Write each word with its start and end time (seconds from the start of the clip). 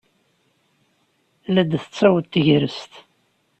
La 1.53 1.63
d-tettaweḍ 1.63 2.25
tegrest. 2.27 2.91